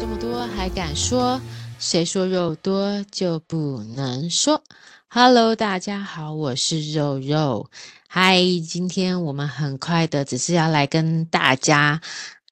[0.00, 1.38] 这么多还敢说？
[1.78, 4.62] 谁说肉多就不能说
[5.08, 7.68] ？Hello，大家好，我是肉肉。
[8.08, 12.00] 嗨，今天我们很快的，只是要来跟大家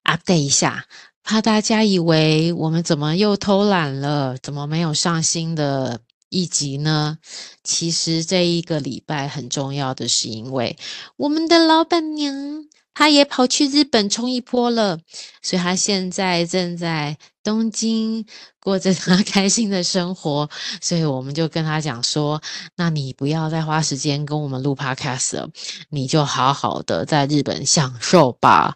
[0.03, 0.85] update 一下，
[1.23, 7.17] 怕大家以为我们怎么又偷懒了，怎么没有上新的一集呢？
[7.63, 10.77] 其实这一个礼拜很重要的是，因为
[11.17, 12.65] 我们的老板娘。
[12.99, 14.99] 他也跑去日本冲一波了，
[15.41, 18.25] 所以他现在正在东京
[18.59, 20.49] 过着他开心的生活。
[20.81, 22.41] 所以我们就跟他讲说
[22.75, 25.49] ：“那你不要再花时间跟我们录 Podcast 了，
[25.87, 28.75] 你就好好的在日本享受吧。”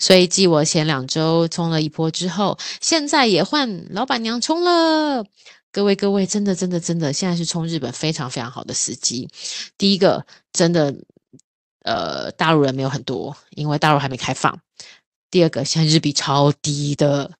[0.00, 5.24] 所以继我前两周冲了一波之后，现在也换老板娘冲了。
[5.70, 9.28] 各位各位，真的真的真的，现在是冲日本非常非常好的时机。
[9.78, 10.92] 第一个，真的。
[11.82, 14.60] 呃，大陆人没有很多，因为大陆还没开放。
[15.30, 17.30] 第二个，现在日币超低的，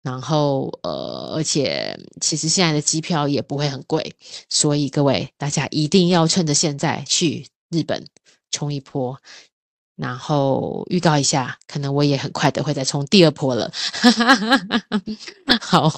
[0.00, 4.14] 然后呃，而且其实现在的机票也不会很贵，
[4.48, 8.06] 所以各位大家一定要趁着现在去日本
[8.50, 9.20] 冲一波。
[9.96, 13.70] 然后预告一下，可能我也很快的会再冲第二波了。
[15.60, 15.88] 好，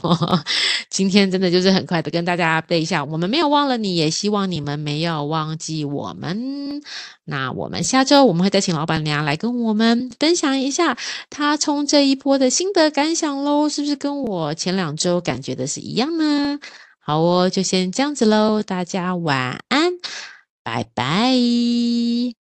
[0.91, 6.83] 今天真的就是很快的跟大家背一下，我们没有忘了你，也希望你们没有忘记我们。
[7.25, 10.97] 那我们下周我们会再请老板娘来跟我们分享一下
[11.31, 16.59] 她冲这一波的心得感想喽，是不是跟我前两周感觉的是一样呢？
[17.01, 19.93] 好哦，就先这样子喽，大家晚安，
[20.63, 22.36] 拜拜。